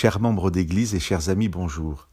[0.00, 2.06] Chers membres d'Église et chers amis, bonjour.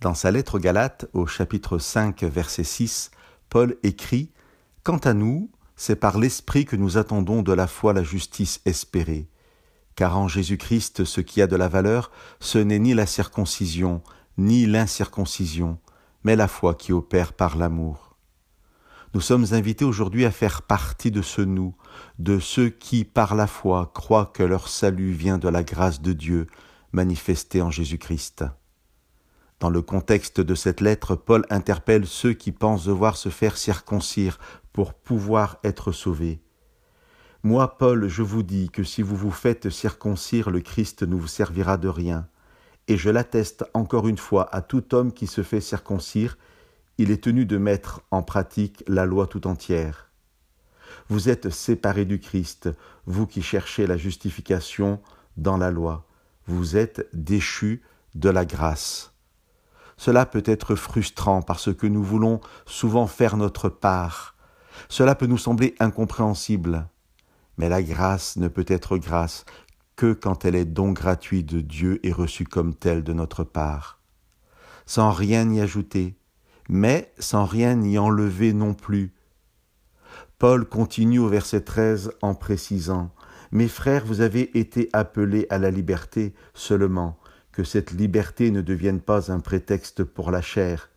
[0.00, 3.12] Dans sa lettre aux Galates, au chapitre 5, verset 6,
[3.48, 4.32] Paul écrit
[4.82, 9.28] Quant à nous, c'est par l'Esprit que nous attendons de la foi la justice espérée.
[9.94, 14.02] Car en Jésus-Christ, ce qui a de la valeur, ce n'est ni la circoncision,
[14.36, 15.78] ni l'incirconcision,
[16.24, 18.16] mais la foi qui opère par l'amour.
[19.14, 21.76] Nous sommes invités aujourd'hui à faire partie de ce nous,
[22.18, 26.12] de ceux qui, par la foi, croient que leur salut vient de la grâce de
[26.12, 26.48] Dieu,
[26.92, 28.44] manifesté en Jésus-Christ.
[29.60, 34.38] Dans le contexte de cette lettre, Paul interpelle ceux qui pensent devoir se faire circoncire
[34.72, 36.40] pour pouvoir être sauvés.
[37.42, 41.26] Moi, Paul, je vous dis que si vous vous faites circoncire, le Christ ne vous
[41.26, 42.26] servira de rien.
[42.88, 46.38] Et je l'atteste encore une fois à tout homme qui se fait circoncire,
[46.98, 50.10] il est tenu de mettre en pratique la loi tout entière.
[51.08, 52.68] Vous êtes séparés du Christ,
[53.06, 55.00] vous qui cherchez la justification
[55.36, 56.09] dans la loi
[56.46, 57.82] vous êtes déchus
[58.14, 59.12] de la grâce.
[59.96, 64.34] Cela peut être frustrant parce que nous voulons souvent faire notre part.
[64.88, 66.88] Cela peut nous sembler incompréhensible.
[67.58, 69.44] Mais la grâce ne peut être grâce
[69.96, 74.00] que quand elle est don gratuit de Dieu et reçue comme telle de notre part.
[74.86, 76.16] Sans rien y ajouter,
[76.70, 79.12] mais sans rien y enlever non plus.
[80.38, 83.10] Paul continue au verset 13 en précisant
[83.52, 87.18] mes frères, vous avez été appelés à la liberté seulement,
[87.52, 90.90] que cette liberté ne devienne pas un prétexte pour la chair.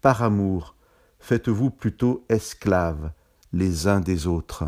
[0.00, 0.74] Par amour,
[1.20, 3.12] faites-vous plutôt esclaves
[3.52, 4.64] les uns des autres.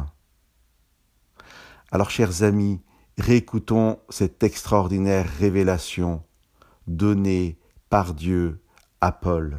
[1.91, 2.81] Alors, chers amis,
[3.19, 6.23] réécoutons cette extraordinaire révélation
[6.87, 7.59] donnée
[7.91, 8.61] par Dieu
[9.01, 9.59] à Paul.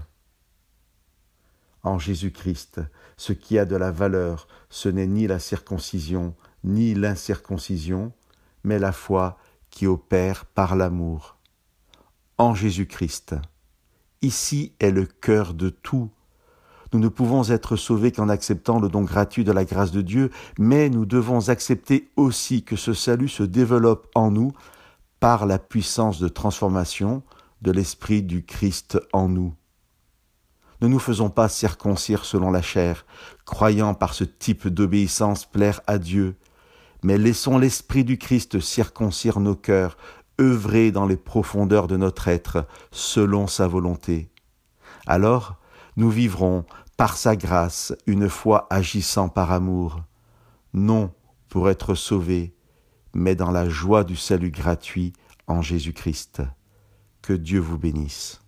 [1.84, 2.82] En Jésus-Christ,
[3.18, 8.12] ce qui a de la valeur, ce n'est ni la circoncision, ni l'incirconcision,
[8.64, 9.38] mais la foi
[9.70, 11.38] qui opère par l'amour.
[12.38, 13.36] En Jésus-Christ.
[14.22, 16.10] Ici est le cœur de tout.
[16.94, 20.32] Nous ne pouvons être sauvés qu'en acceptant le don gratuit de la grâce de Dieu,
[20.58, 24.54] mais nous devons accepter aussi que ce salut se développe en nous
[25.20, 27.24] par la puissance de transformation
[27.62, 29.54] de l'Esprit du Christ en nous.
[30.82, 33.06] Ne nous faisons pas circoncire selon la chair,
[33.46, 36.36] croyant par ce type d'obéissance plaire à Dieu,
[37.04, 39.98] mais laissons l'Esprit du Christ circoncire nos cœurs,
[40.40, 44.30] œuvrer dans les profondeurs de notre être, selon sa volonté.
[45.06, 45.58] Alors,
[45.96, 46.66] nous vivrons,
[46.98, 50.02] par sa grâce, une foi agissant par amour,
[50.74, 51.12] non
[51.50, 52.56] pour être sauvés,
[53.14, 55.14] mais dans la joie du salut gratuit
[55.48, 56.42] en Jésus-Christ.
[57.22, 58.42] Que Dieu vous bénisse.